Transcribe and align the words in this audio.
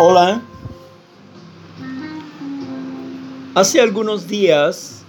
Hola. 0.00 0.40
Hace 3.56 3.80
algunos 3.80 4.28
días 4.28 5.02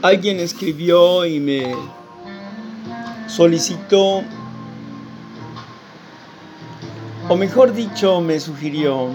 alguien 0.00 0.38
escribió 0.38 1.26
y 1.26 1.40
me 1.40 1.74
solicitó, 3.26 4.22
o 7.28 7.36
mejor 7.36 7.72
dicho, 7.72 8.20
me 8.20 8.38
sugirió 8.38 9.08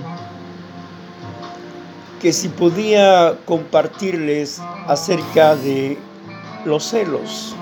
que 2.22 2.34
si 2.34 2.50
podía 2.50 3.38
compartirles 3.46 4.62
acerca 4.88 5.56
de 5.56 5.98
los 6.66 6.84
celos. 6.84 7.56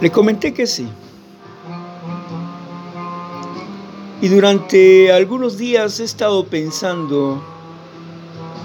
Le 0.00 0.10
comenté 0.12 0.54
que 0.54 0.66
sí. 0.68 0.88
Y 4.20 4.28
durante 4.28 5.12
algunos 5.12 5.58
días 5.58 5.98
he 5.98 6.04
estado 6.04 6.46
pensando 6.46 7.42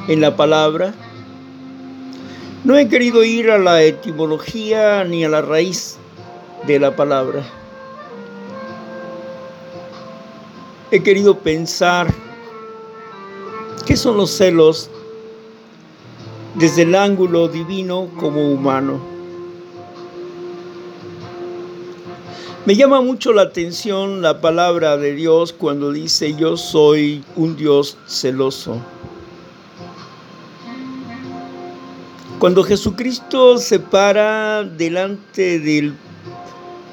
en 0.08 0.22
la 0.22 0.36
palabra. 0.36 0.94
No 2.64 2.78
he 2.78 2.88
querido 2.88 3.24
ir 3.24 3.50
a 3.50 3.58
la 3.58 3.82
etimología 3.82 5.04
ni 5.06 5.26
a 5.26 5.30
la 5.30 5.42
raíz 5.42 5.98
de 6.68 6.80
la 6.80 6.96
palabra. 6.96 7.44
He 10.92 11.02
querido 11.02 11.40
pensar 11.40 12.14
qué 13.88 13.98
son 13.98 14.18
los 14.18 14.30
celos 14.30 14.92
desde 16.54 16.84
el 16.84 16.94
ángulo 16.94 17.48
divino 17.48 18.10
como 18.20 18.52
humano. 18.52 19.13
Me 22.66 22.78
llama 22.78 23.02
mucho 23.02 23.34
la 23.34 23.42
atención 23.42 24.22
la 24.22 24.40
palabra 24.40 24.96
de 24.96 25.14
Dios 25.14 25.52
cuando 25.52 25.92
dice 25.92 26.34
yo 26.36 26.56
soy 26.56 27.22
un 27.36 27.58
Dios 27.58 27.98
celoso. 28.08 28.78
Cuando 32.40 32.64
Jesucristo 32.64 33.58
se 33.58 33.80
para 33.80 34.64
delante 34.64 35.60
del, 35.60 35.94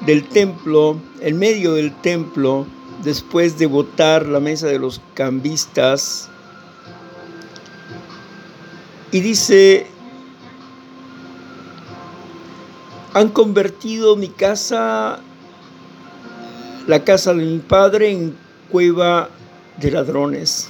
del 0.05 0.27
templo, 0.27 0.97
en 1.21 1.39
medio 1.39 1.75
del 1.75 1.95
templo, 2.01 2.67
después 3.01 3.57
de 3.57 3.67
votar 3.67 4.27
la 4.27 4.41
mesa 4.41 4.67
de 4.67 4.77
los 4.77 4.99
cambistas, 5.13 6.29
y 9.13 9.21
dice, 9.21 9.87
han 13.13 13.29
convertido 13.29 14.17
mi 14.17 14.27
casa 14.27 15.21
la 16.91 17.05
casa 17.05 17.33
de 17.33 17.45
mi 17.45 17.59
padre 17.59 18.11
en 18.11 18.35
cueva 18.69 19.29
de 19.77 19.91
ladrones. 19.91 20.67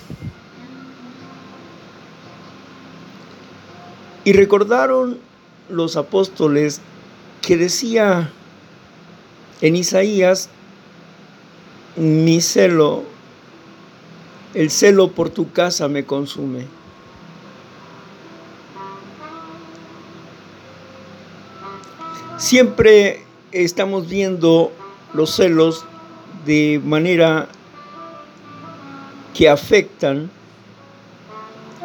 Y 4.24 4.34
recordaron 4.34 5.18
los 5.68 5.98
apóstoles 5.98 6.80
que 7.42 7.58
decía 7.58 8.32
en 9.62 9.76
Isaías, 9.76 10.50
mi 11.96 12.40
celo, 12.40 13.02
el 14.54 14.70
celo 14.70 15.14
por 15.14 15.32
tu 15.32 15.52
casa 15.52 15.88
me 15.88 16.06
consume. 16.06 16.68
Siempre 22.38 23.24
estamos 23.52 24.08
viendo 24.08 24.72
los 25.16 25.36
celos 25.36 25.84
de 26.46 26.82
manera 26.84 27.48
que 29.34 29.50
afectan, 29.50 30.30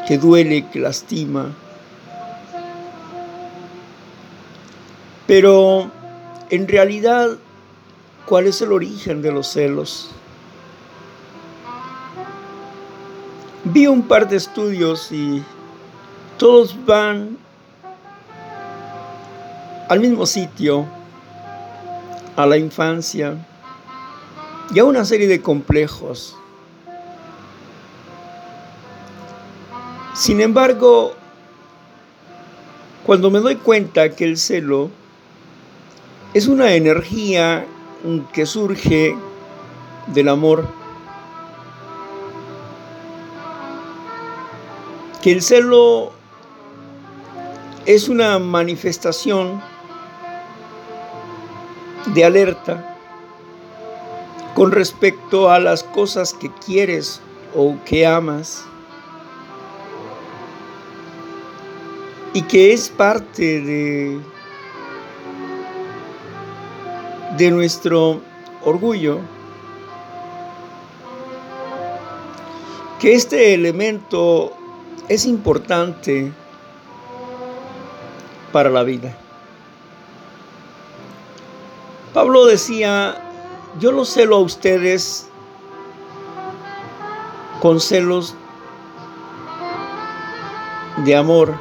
que 0.06 0.18
duele, 0.18 0.66
que 0.68 0.80
lastima. 0.80 1.52
Pero 5.26 5.90
en 6.50 6.68
realidad, 6.68 7.30
¿cuál 8.26 8.46
es 8.46 8.60
el 8.62 8.72
origen 8.72 9.22
de 9.22 9.32
los 9.32 9.48
celos? 9.48 10.10
Vi 13.64 13.88
un 13.88 14.02
par 14.02 14.28
de 14.28 14.36
estudios 14.36 15.10
y 15.10 15.42
todos 16.38 16.76
van 16.86 17.36
al 19.88 20.00
mismo 20.00 20.26
sitio, 20.26 20.86
a 22.36 22.46
la 22.46 22.58
infancia, 22.58 23.34
y 24.74 24.78
a 24.78 24.84
una 24.84 25.04
serie 25.04 25.28
de 25.28 25.40
complejos. 25.40 26.36
Sin 30.14 30.40
embargo, 30.40 31.14
cuando 33.04 33.30
me 33.30 33.40
doy 33.40 33.56
cuenta 33.56 34.10
que 34.10 34.24
el 34.24 34.36
celo 34.36 34.90
es 36.34 36.48
una 36.48 36.72
energía 36.72 37.66
que 38.32 38.46
surge 38.46 39.16
del 40.08 40.28
amor, 40.28 40.66
que 45.22 45.32
el 45.32 45.42
celo 45.42 46.12
es 47.84 48.08
una 48.08 48.38
manifestación 48.38 49.62
de 52.06 52.24
alerta, 52.24 52.95
con 54.56 54.72
respecto 54.72 55.50
a 55.50 55.58
las 55.58 55.84
cosas 55.84 56.32
que 56.32 56.50
quieres 56.50 57.20
o 57.54 57.76
que 57.84 58.06
amas 58.06 58.64
y 62.32 62.40
que 62.40 62.72
es 62.72 62.88
parte 62.88 63.60
de, 63.60 64.18
de 67.36 67.50
nuestro 67.50 68.22
orgullo, 68.64 69.20
que 72.98 73.12
este 73.12 73.52
elemento 73.52 74.54
es 75.10 75.26
importante 75.26 76.32
para 78.52 78.70
la 78.70 78.84
vida. 78.84 79.14
Pablo 82.14 82.46
decía 82.46 83.25
yo 83.78 83.92
lo 83.92 84.04
celo 84.04 84.36
a 84.36 84.40
ustedes 84.40 85.28
con 87.60 87.80
celos 87.80 88.34
de 91.04 91.14
amor, 91.14 91.58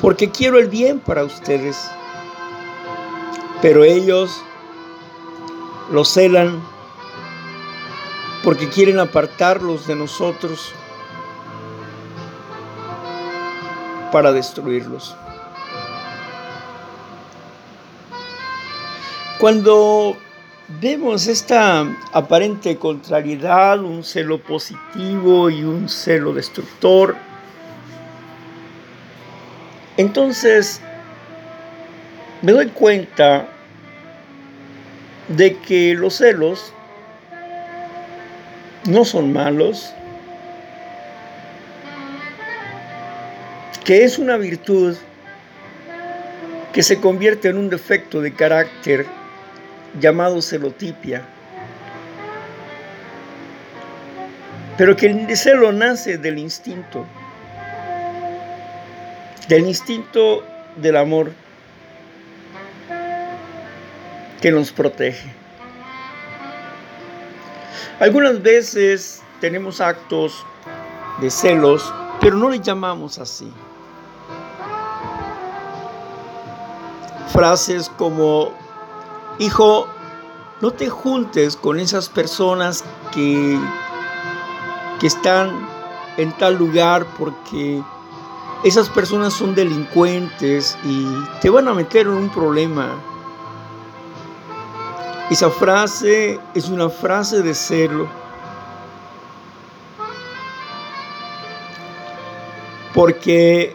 porque 0.00 0.30
quiero 0.30 0.58
el 0.58 0.68
bien 0.68 1.00
para 1.00 1.24
ustedes, 1.24 1.90
pero 3.62 3.84
ellos 3.84 4.42
lo 5.90 6.04
celan 6.04 6.62
porque 8.42 8.68
quieren 8.68 8.98
apartarlos 8.98 9.86
de 9.86 9.94
nosotros 9.94 10.74
para 14.10 14.32
destruirlos. 14.32 15.16
Cuando 19.42 20.16
vemos 20.80 21.26
esta 21.26 21.80
aparente 22.12 22.76
contrariedad, 22.76 23.80
un 23.80 24.04
celo 24.04 24.38
positivo 24.38 25.50
y 25.50 25.64
un 25.64 25.88
celo 25.88 26.32
destructor, 26.32 27.16
entonces 29.96 30.80
me 32.42 32.52
doy 32.52 32.68
cuenta 32.68 33.48
de 35.26 35.56
que 35.56 35.94
los 35.94 36.18
celos 36.18 36.72
no 38.88 39.04
son 39.04 39.32
malos, 39.32 39.92
que 43.84 44.04
es 44.04 44.20
una 44.20 44.36
virtud 44.36 44.96
que 46.72 46.84
se 46.84 47.00
convierte 47.00 47.48
en 47.48 47.58
un 47.58 47.68
defecto 47.68 48.20
de 48.20 48.32
carácter 48.32 49.04
llamado 50.00 50.40
celotipia, 50.40 51.22
pero 54.76 54.96
que 54.96 55.06
el 55.06 55.36
celo 55.36 55.72
nace 55.72 56.18
del 56.18 56.38
instinto, 56.38 57.06
del 59.48 59.66
instinto 59.66 60.44
del 60.76 60.96
amor 60.96 61.32
que 64.40 64.50
nos 64.50 64.72
protege. 64.72 65.30
Algunas 68.00 68.42
veces 68.42 69.22
tenemos 69.40 69.80
actos 69.80 70.44
de 71.20 71.30
celos, 71.30 71.94
pero 72.20 72.36
no 72.36 72.48
le 72.50 72.58
llamamos 72.58 73.18
así. 73.18 73.52
Frases 77.28 77.88
como, 77.88 78.52
hijo, 79.38 79.86
no 80.60 80.70
te 80.70 80.88
juntes 80.88 81.56
con 81.56 81.78
esas 81.78 82.08
personas 82.08 82.84
que, 83.12 83.58
que 85.00 85.06
están 85.06 85.66
en 86.16 86.32
tal 86.32 86.56
lugar 86.56 87.06
porque 87.18 87.82
esas 88.64 88.88
personas 88.88 89.32
son 89.32 89.54
delincuentes 89.54 90.78
y 90.84 91.06
te 91.40 91.50
van 91.50 91.66
a 91.66 91.74
meter 91.74 92.06
en 92.06 92.12
un 92.12 92.28
problema. 92.28 92.90
Esa 95.30 95.50
frase 95.50 96.38
es 96.54 96.68
una 96.68 96.88
frase 96.88 97.42
de 97.42 97.54
celo. 97.54 98.06
Porque 102.94 103.74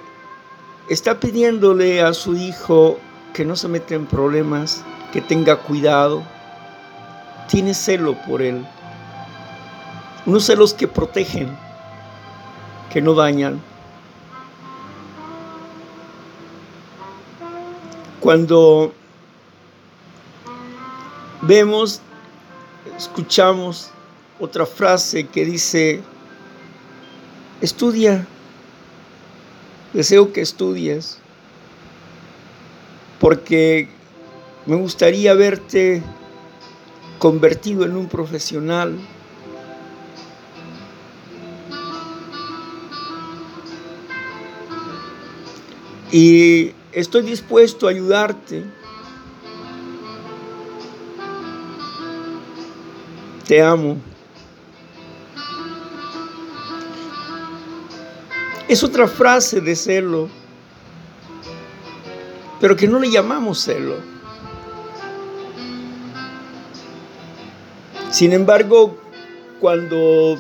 está 0.88 1.20
pidiéndole 1.20 2.02
a 2.02 2.14
su 2.14 2.36
hijo 2.36 3.00
que 3.34 3.44
no 3.44 3.56
se 3.56 3.68
meta 3.68 3.96
en 3.96 4.06
problemas, 4.06 4.86
que 5.18 5.22
tenga 5.24 5.56
cuidado. 5.56 6.22
Tiene 7.48 7.74
celo 7.74 8.16
por 8.28 8.40
él. 8.40 8.64
Unos 10.28 10.46
celos 10.46 10.76
que 10.76 10.88
protegen, 10.88 11.58
que 12.94 13.02
no 13.02 13.16
dañan. 13.16 13.60
Cuando 18.20 18.94
vemos, 21.42 22.00
escuchamos 22.96 23.90
otra 24.40 24.68
frase 24.68 25.26
que 25.26 25.46
dice, 25.46 26.04
estudia, 27.60 28.28
deseo 29.94 30.32
que 30.32 30.42
estudies, 30.42 31.18
porque 33.20 33.97
me 34.68 34.76
gustaría 34.76 35.34
verte 35.34 36.04
convertido 37.20 37.86
en 37.86 37.96
un 37.96 38.08
profesional. 38.08 39.00
Y 46.12 46.74
estoy 46.92 47.22
dispuesto 47.24 47.88
a 47.88 47.92
ayudarte. 47.92 48.66
Te 53.48 53.62
amo. 53.62 53.98
Es 58.68 58.84
otra 58.84 59.08
frase 59.08 59.62
de 59.62 59.78
celo, 59.78 60.28
pero 62.60 62.76
que 62.76 62.86
no 62.86 63.00
le 63.00 63.10
llamamos 63.10 63.64
celo. 63.64 64.17
Sin 68.18 68.34
embargo, 68.34 68.98
cuando 69.60 70.40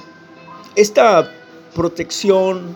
esta 0.76 1.32
protección, 1.76 2.76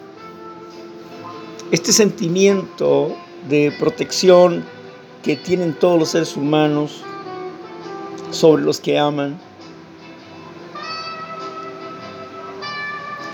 este 1.71 1.91
sentimiento 1.91 3.17
de 3.49 3.73
protección 3.79 4.63
que 5.23 5.35
tienen 5.35 5.73
todos 5.73 5.97
los 5.97 6.09
seres 6.09 6.37
humanos 6.37 7.01
sobre 8.29 8.61
los 8.61 8.79
que 8.79 8.99
aman. 8.99 9.41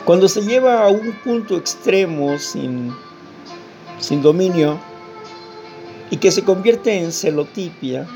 Cuando 0.06 0.30
se 0.30 0.44
lleva 0.44 0.86
a 0.86 0.88
un 0.88 1.12
punto 1.22 1.58
extremo 1.58 2.40
sin, 2.40 2.96
sin 4.00 4.22
dominio 4.22 4.80
y 6.12 6.16
que 6.16 6.31
se 6.31 6.46
convierte 6.46 6.98
en 6.98 7.12
celotipia, 7.12 8.08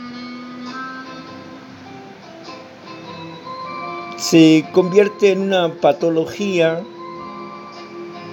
se 4.32 4.66
convierte 4.72 5.34
en 5.34 5.42
una 5.42 5.74
patología, 5.74 6.82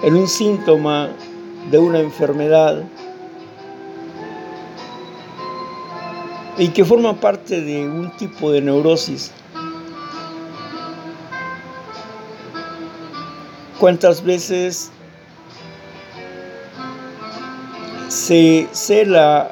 en 0.04 0.14
un 0.14 0.28
síntoma 0.28 1.08
de 1.72 1.78
una 1.80 1.98
enfermedad 1.98 2.84
y 6.56 6.68
que 6.68 6.84
forma 6.84 7.14
parte 7.14 7.62
de 7.62 7.82
un 7.88 8.16
tipo 8.16 8.52
de 8.52 8.60
neurosis. 8.60 9.32
¿Cuántas 13.80 14.22
veces 14.22 14.92
se 18.06 18.68
cela 18.70 19.50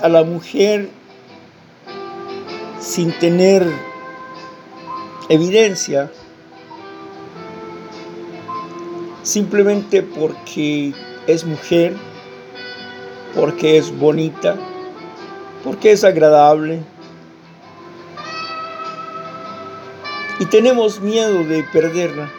a 0.00 0.08
la 0.08 0.24
mujer 0.24 0.88
sin 2.80 3.12
tener 3.18 3.70
evidencia, 5.28 6.10
simplemente 9.22 10.02
porque 10.02 10.92
es 11.26 11.44
mujer, 11.44 11.94
porque 13.34 13.76
es 13.78 13.96
bonita? 13.96 14.56
porque 15.66 15.90
es 15.90 16.04
agradable. 16.04 16.80
Y 20.38 20.44
tenemos 20.44 21.00
miedo 21.00 21.42
de 21.42 21.64
perderla. 21.64 22.30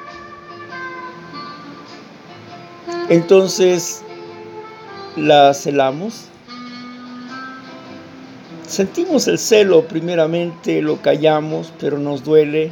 Entonces 3.09 4.01
la 5.17 5.53
celamos. 5.53 6.29
Sentimos 8.67 9.29
el 9.29 9.39
celo 9.39 9.87
primeramente, 9.87 10.81
lo 10.81 11.01
callamos, 11.01 11.71
pero 11.79 11.97
nos 11.97 12.25
duele. 12.25 12.71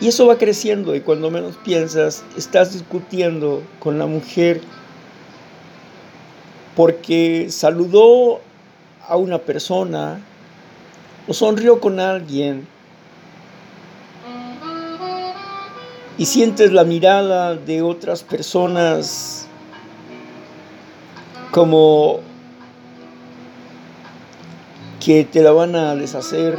Y 0.00 0.08
eso 0.08 0.26
va 0.26 0.36
creciendo 0.36 0.94
y 0.94 1.00
cuando 1.00 1.30
menos 1.30 1.56
piensas, 1.64 2.22
estás 2.36 2.74
discutiendo 2.74 3.62
con 3.78 3.98
la 3.98 4.04
mujer 4.04 4.60
porque 6.76 7.46
saludó 7.48 8.40
a 9.08 9.16
una 9.16 9.38
persona 9.38 10.20
o 11.26 11.32
sonrió 11.32 11.80
con 11.80 11.98
alguien 11.98 12.66
y 16.18 16.26
sientes 16.26 16.72
la 16.72 16.84
mirada 16.84 17.56
de 17.56 17.80
otras 17.80 18.22
personas 18.22 19.46
como 21.50 22.20
que 25.04 25.24
te 25.24 25.42
la 25.42 25.52
van 25.52 25.76
a 25.76 25.94
deshacer. 25.94 26.58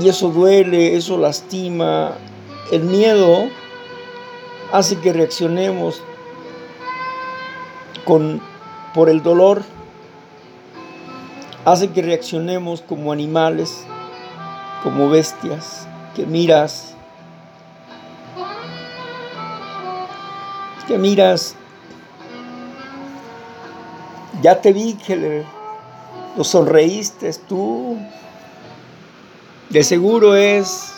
Y 0.00 0.08
eso 0.08 0.28
duele, 0.28 0.96
eso 0.96 1.18
lastima. 1.18 2.12
El 2.70 2.82
miedo 2.82 3.48
hace 4.72 4.98
que 4.98 5.12
reaccionemos 5.12 6.02
con, 8.04 8.40
por 8.94 9.08
el 9.08 9.22
dolor 9.22 9.62
hace 11.66 11.88
que 11.88 12.00
reaccionemos 12.00 12.80
como 12.80 13.10
animales, 13.10 13.84
como 14.84 15.10
bestias, 15.10 15.88
que 16.14 16.24
miras, 16.24 16.94
que 20.86 20.96
miras, 20.96 21.56
ya 24.46 24.60
te 24.60 24.72
vi 24.72 24.94
que 24.94 25.16
le, 25.16 25.44
lo 26.36 26.44
sonreíste 26.44 27.32
tú, 27.48 27.98
de 29.70 29.82
seguro 29.82 30.36
es 30.36 30.94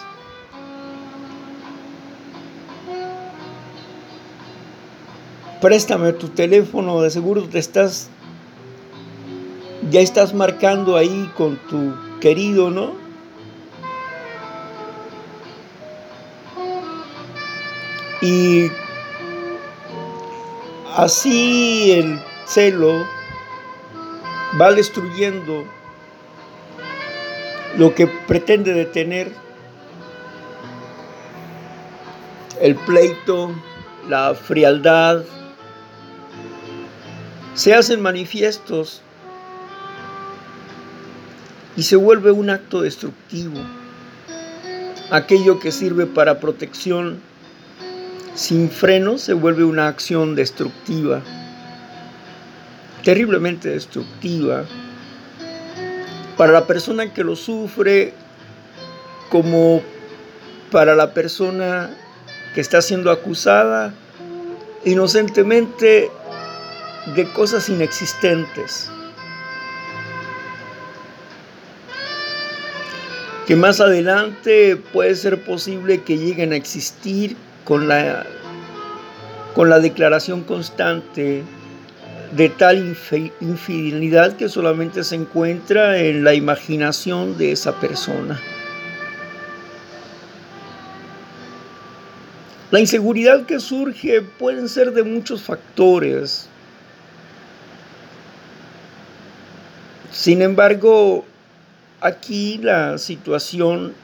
préstame 5.63 6.13
tu 6.13 6.29
teléfono, 6.29 7.01
de 7.01 7.09
seguro 7.09 7.49
te 7.49 7.59
estás, 7.59 8.11
ya 9.91 10.01
estás 10.01 10.35
marcando 10.35 10.99
ahí 10.99 11.33
con 11.35 11.57
tu 11.71 11.95
querido, 12.21 12.69
¿no? 12.69 12.93
Y 18.21 18.71
así 20.95 21.93
el 21.93 22.21
celo 22.47 23.18
va 24.61 24.73
destruyendo 24.73 25.65
lo 27.77 27.95
que 27.95 28.07
pretende 28.07 28.73
detener 28.73 29.31
el 32.61 32.75
pleito, 32.75 33.55
la 34.09 34.35
frialdad, 34.35 35.23
se 37.55 37.75
hacen 37.75 38.01
manifiestos 38.01 39.03
y 41.77 41.83
se 41.83 41.97
vuelve 41.97 42.31
un 42.31 42.51
acto 42.51 42.83
destructivo. 42.83 43.61
Aquello 45.11 45.59
que 45.59 45.73
sirve 45.73 46.07
para 46.07 46.41
protección 46.41 47.21
sin 48.35 48.71
freno 48.71 49.19
se 49.19 49.33
vuelve 49.33 49.65
una 49.65 49.89
acción 49.89 50.35
destructiva. 50.35 51.23
Terriblemente 53.03 53.69
destructiva 53.71 54.65
para 56.37 56.53
la 56.53 56.67
persona 56.67 57.13
que 57.13 57.25
lo 57.25 57.37
sufre 57.37 58.15
como 59.29 59.83
para 60.71 60.95
la 60.95 61.13
persona 61.13 61.91
que 62.55 62.61
está 62.61 62.81
siendo 62.81 63.11
acusada 63.11 63.93
inocentemente 64.85 66.11
de 67.15 67.29
cosas 67.33 67.69
inexistentes. 67.69 68.91
Que 73.47 73.57
más 73.57 73.81
adelante 73.81 74.77
puede 74.77 75.15
ser 75.15 75.43
posible 75.45 76.03
que 76.03 76.19
lleguen 76.19 76.53
a 76.53 76.57
existir 76.57 77.37
con 77.65 77.89
la, 77.89 78.27
con 79.55 79.71
la 79.71 79.81
declaración 79.81 80.43
constante 80.43 81.43
de 82.33 82.49
tal 82.49 82.97
infidelidad 83.41 84.37
que 84.37 84.49
solamente 84.49 85.03
se 85.05 85.15
encuentra 85.15 85.99
en 85.99 86.25
la 86.25 86.35
imaginación 86.35 87.39
de 87.39 87.53
esa 87.53 87.81
persona. 87.81 88.39
La 92.71 92.81
inseguridad 92.81 93.47
que 93.47 93.61
surge 93.61 94.21
pueden 94.21 94.69
ser 94.69 94.93
de 94.93 95.03
muchos 95.03 95.43
factores. 95.43 96.49
Sin 100.11 100.43
embargo, 100.43 101.25
aquí 102.01 102.59
la 102.59 102.99
situación 102.99 103.95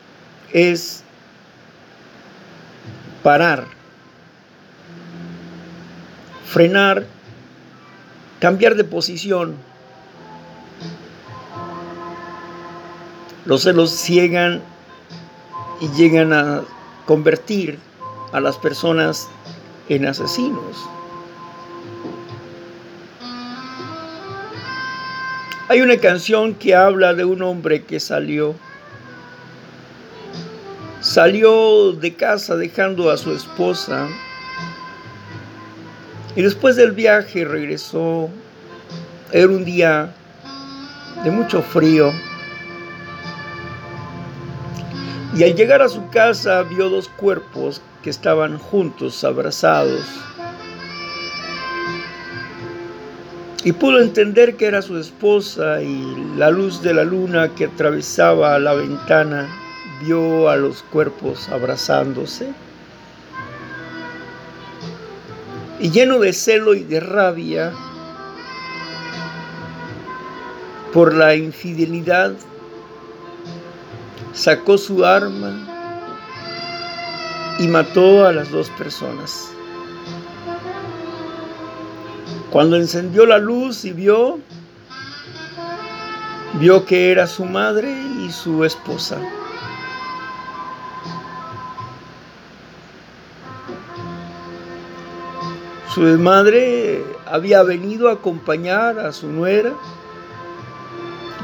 es 0.50 1.02
parar, 3.22 3.66
frenar, 6.46 7.04
cambiar 8.44 8.74
de 8.74 8.84
posición. 8.84 9.54
Los 13.46 13.62
celos 13.62 13.90
ciegan 13.90 14.60
y 15.80 15.88
llegan 15.96 16.34
a 16.34 16.60
convertir 17.06 17.78
a 18.34 18.40
las 18.40 18.58
personas 18.58 19.30
en 19.88 20.04
asesinos. 20.04 20.76
Hay 25.70 25.80
una 25.80 25.96
canción 25.96 26.52
que 26.52 26.74
habla 26.74 27.14
de 27.14 27.24
un 27.24 27.40
hombre 27.40 27.84
que 27.84 27.98
salió. 27.98 28.54
Salió 31.00 31.92
de 31.92 32.14
casa 32.14 32.56
dejando 32.56 33.10
a 33.10 33.16
su 33.16 33.32
esposa 33.32 34.06
y 36.36 36.42
después 36.42 36.76
del 36.76 36.92
viaje 36.92 37.44
regresó. 37.44 38.28
Era 39.32 39.48
un 39.48 39.64
día 39.64 40.14
de 41.24 41.30
mucho 41.30 41.62
frío. 41.62 42.12
Y 45.36 45.42
al 45.42 45.54
llegar 45.54 45.82
a 45.82 45.88
su 45.88 46.08
casa 46.10 46.62
vio 46.62 46.88
dos 46.88 47.08
cuerpos 47.08 47.82
que 48.02 48.10
estaban 48.10 48.58
juntos, 48.58 49.24
abrazados. 49.24 50.04
Y 53.64 53.72
pudo 53.72 54.00
entender 54.00 54.56
que 54.56 54.66
era 54.66 54.82
su 54.82 54.98
esposa 54.98 55.82
y 55.82 56.14
la 56.36 56.50
luz 56.50 56.82
de 56.82 56.92
la 56.92 57.02
luna 57.02 57.48
que 57.54 57.64
atravesaba 57.64 58.58
la 58.58 58.74
ventana 58.74 59.48
vio 60.04 60.50
a 60.50 60.56
los 60.56 60.82
cuerpos 60.82 61.48
abrazándose. 61.48 62.52
Y 65.80 65.90
lleno 65.90 66.18
de 66.18 66.32
celo 66.32 66.74
y 66.74 66.84
de 66.84 67.00
rabia 67.00 67.72
por 70.92 71.12
la 71.12 71.34
infidelidad 71.34 72.32
sacó 74.32 74.78
su 74.78 75.04
arma 75.04 75.74
y 77.58 77.68
mató 77.68 78.26
a 78.26 78.32
las 78.32 78.50
dos 78.50 78.70
personas. 78.70 79.50
Cuando 82.50 82.76
encendió 82.76 83.26
la 83.26 83.38
luz 83.38 83.84
y 83.84 83.92
vio, 83.92 84.38
vio 86.60 86.84
que 86.84 87.10
era 87.10 87.26
su 87.26 87.44
madre 87.44 87.92
y 88.24 88.30
su 88.30 88.64
esposa. 88.64 89.18
Su 95.94 96.00
madre 96.18 97.04
había 97.24 97.62
venido 97.62 98.08
a 98.08 98.14
acompañar 98.14 98.98
a 98.98 99.12
su 99.12 99.28
nuera 99.28 99.74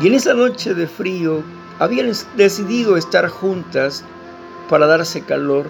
y 0.02 0.08
en 0.08 0.14
esa 0.14 0.34
noche 0.34 0.74
de 0.74 0.88
frío 0.88 1.44
habían 1.78 2.10
decidido 2.36 2.96
estar 2.96 3.28
juntas 3.28 4.04
para 4.68 4.88
darse 4.88 5.22
calor. 5.22 5.66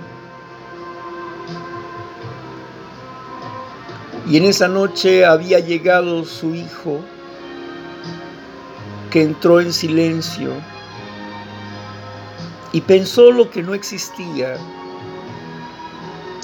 Y 4.26 4.38
en 4.38 4.44
esa 4.44 4.66
noche 4.66 5.26
había 5.26 5.58
llegado 5.58 6.24
su 6.24 6.54
hijo, 6.54 7.00
que 9.10 9.20
entró 9.20 9.60
en 9.60 9.74
silencio 9.74 10.52
y 12.72 12.80
pensó 12.80 13.30
lo 13.30 13.50
que 13.50 13.62
no 13.62 13.74
existía 13.74 14.56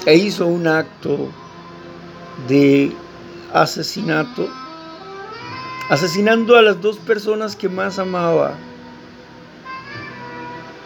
e 0.05 0.15
hizo 0.17 0.45
un 0.45 0.67
acto 0.67 1.31
de 2.47 2.91
asesinato, 3.53 4.47
asesinando 5.89 6.55
a 6.55 6.61
las 6.61 6.81
dos 6.81 6.97
personas 6.97 7.55
que 7.55 7.69
más 7.69 7.97
amaba 7.97 8.53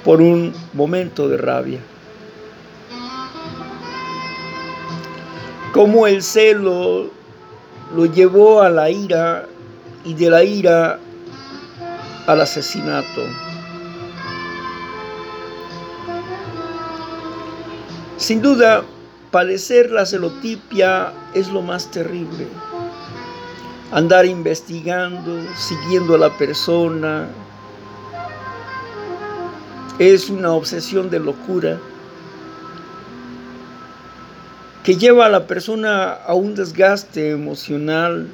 por 0.03 0.21
un 0.21 0.53
momento 0.73 1.27
de 1.27 1.37
rabia. 1.37 1.79
Como 5.73 6.07
el 6.07 6.21
celo 6.21 7.09
lo 7.95 8.05
llevó 8.05 8.61
a 8.61 8.69
la 8.69 8.89
ira 8.89 9.47
y 10.03 10.13
de 10.13 10.29
la 10.29 10.43
ira 10.43 10.99
al 12.27 12.41
asesinato. 12.41 13.21
Sin 18.17 18.41
duda, 18.41 18.83
padecer 19.31 19.91
la 19.91 20.05
celotipia 20.05 21.13
es 21.33 21.47
lo 21.49 21.61
más 21.61 21.89
terrible. 21.89 22.47
Andar 23.91 24.25
investigando, 24.25 25.41
siguiendo 25.57 26.15
a 26.15 26.17
la 26.17 26.37
persona, 26.37 27.27
es 29.99 30.29
una 30.29 30.51
obsesión 30.51 31.09
de 31.09 31.19
locura 31.19 31.79
que 34.83 34.95
lleva 34.95 35.27
a 35.27 35.29
la 35.29 35.45
persona 35.45 36.13
a 36.13 36.33
un 36.33 36.55
desgaste 36.55 37.31
emocional 37.31 38.27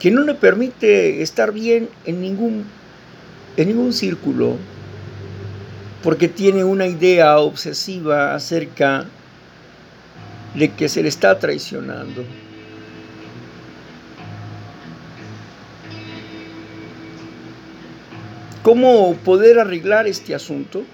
que 0.00 0.10
no 0.10 0.22
le 0.22 0.34
permite 0.34 1.22
estar 1.22 1.52
bien 1.52 1.88
en 2.06 2.20
ningún, 2.20 2.64
en 3.56 3.68
ningún 3.68 3.92
círculo, 3.92 4.56
porque 6.04 6.28
tiene 6.28 6.62
una 6.62 6.86
idea 6.86 7.38
obsesiva 7.38 8.34
acerca 8.34 9.06
de 10.54 10.70
que 10.70 10.86
se 10.90 11.02
le 11.02 11.08
está 11.08 11.38
traicionando. 11.38 12.22
¿Cómo 18.62 19.16
poder 19.24 19.58
arreglar 19.58 20.06
este 20.06 20.34
asunto? 20.34 20.84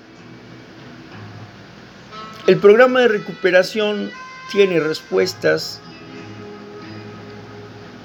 El 2.47 2.59
programa 2.59 3.01
de 3.01 3.09
recuperación 3.09 4.13
tiene 4.53 4.79
respuestas 4.79 5.81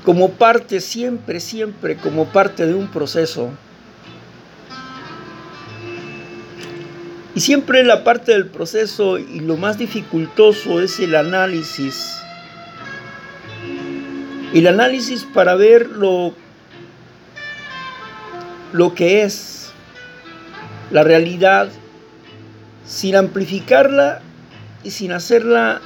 como 0.03 0.31
parte, 0.31 0.81
siempre, 0.81 1.39
siempre, 1.39 1.97
como 1.97 2.25
parte 2.25 2.65
de 2.65 2.73
un 2.73 2.87
proceso. 2.87 3.51
Y 7.35 7.41
siempre 7.41 7.83
la 7.83 8.05
parte 8.05 8.31
del 8.31 8.47
proceso 8.47 9.19
y 9.19 9.41
lo 9.41 9.57
más 9.57 9.77
dificultoso 9.77 10.81
es 10.81 11.01
el 11.01 11.15
análisis. 11.15 12.17
El 14.53 14.67
análisis 14.67 15.25
para 15.33 15.55
ver 15.55 15.89
lo, 15.89 16.33
lo 18.71 18.95
que 18.95 19.23
es 19.23 19.73
la 20.91 21.03
realidad 21.03 21.67
sin 22.85 23.17
amplificarla 23.17 24.21
y 24.85 24.91
sin 24.91 25.11
hacerla 25.11 25.81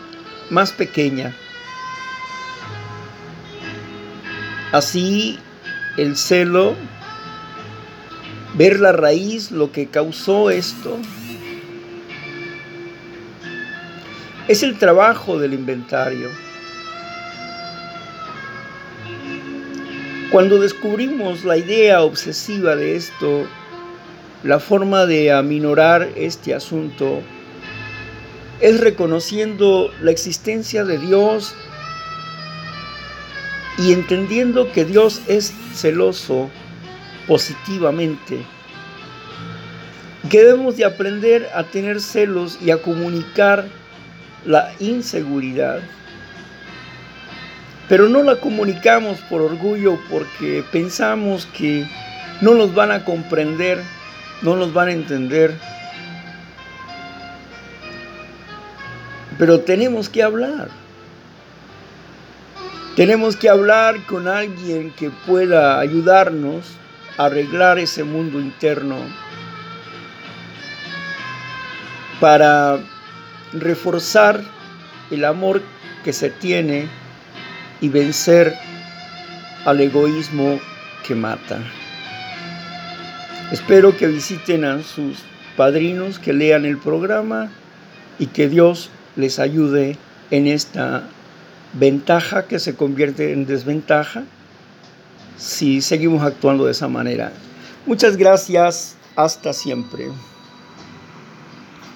más 0.52 0.72
pequeña. 0.72 1.36
Así 4.72 5.40
el 5.98 6.16
celo, 6.16 6.76
ver 8.54 8.80
la 8.80 8.92
raíz, 8.92 9.50
lo 9.50 9.72
que 9.72 9.88
causó 9.88 10.52
esto, 10.52 11.00
es 14.50 14.64
el 14.64 14.80
trabajo 14.80 15.38
del 15.38 15.54
inventario. 15.54 16.28
Cuando 20.32 20.58
descubrimos 20.58 21.46
la 21.46 21.56
idea 21.56 22.02
obsesiva 22.02 22.76
de 22.76 22.96
esto, 22.96 23.48
la 24.42 24.60
forma 24.60 25.06
de 25.06 25.32
aminorar 25.32 26.10
este 26.16 26.56
asunto 26.56 27.22
es 28.60 28.80
reconociendo 28.80 29.92
la 30.02 30.10
existencia 30.10 30.84
de 30.84 30.98
Dios 30.98 31.54
y 33.78 33.94
entendiendo 33.94 34.72
que 34.72 34.84
Dios 34.84 35.22
es 35.28 35.54
celoso 35.76 36.50
positivamente. 37.28 38.44
Que 40.32 40.44
debemos 40.44 40.76
de 40.76 40.86
aprender 40.86 41.48
a 41.54 41.66
tener 41.66 42.02
celos 42.02 42.58
y 42.60 42.72
a 42.72 42.82
comunicar 42.82 43.68
la 44.46 44.72
inseguridad. 44.80 45.80
Pero 47.88 48.08
no 48.08 48.24
la 48.24 48.36
comunicamos 48.36 49.20
por 49.22 49.42
orgullo 49.42 50.00
porque 50.10 50.64
pensamos 50.72 51.48
que 51.48 51.88
no 52.42 52.54
nos 52.54 52.74
van 52.74 52.92
a 52.92 53.04
comprender, 53.04 53.82
no 54.42 54.56
nos 54.56 54.74
van 54.74 54.90
a 54.90 54.92
entender. 54.92 55.54
Pero 59.38 59.62
tenemos 59.62 60.10
que 60.10 60.22
hablar. 60.22 60.70
Tenemos 62.96 63.38
que 63.38 63.50
hablar 63.50 64.06
con 64.06 64.28
alguien 64.28 64.92
que 64.92 65.10
pueda 65.10 65.80
ayudarnos 65.80 66.66
a 67.18 67.26
arreglar 67.26 67.80
ese 67.80 68.04
mundo 68.04 68.40
interno 68.40 68.98
para 72.20 72.80
reforzar 73.54 74.42
el 75.12 75.26
amor 75.26 75.62
que 76.04 76.14
se 76.14 76.30
tiene 76.30 76.88
y 77.82 77.90
vencer 77.90 78.54
al 79.66 79.82
egoísmo 79.82 80.60
que 81.06 81.16
mata. 81.16 81.60
Espero 83.52 83.98
que 83.98 84.08
visiten 84.08 84.64
a 84.64 84.84
sus 84.84 85.18
padrinos, 85.58 86.20
que 86.20 86.34
lean 86.34 86.66
el 86.66 86.78
programa 86.78 87.50
y 88.20 88.28
que 88.28 88.48
Dios 88.48 88.90
les 89.16 89.40
ayude 89.40 89.98
en 90.32 90.48
esta 90.48 91.04
ventaja 91.74 92.46
que 92.46 92.60
se 92.60 92.76
convierte 92.76 93.34
en 93.34 93.46
desventaja 93.46 94.24
si 95.38 95.82
seguimos 95.82 96.24
actuando 96.24 96.66
de 96.66 96.72
esa 96.72 96.88
manera. 96.88 97.32
Muchas 97.86 98.18
gracias, 98.18 98.96
hasta 99.16 99.54
siempre. 99.54 100.10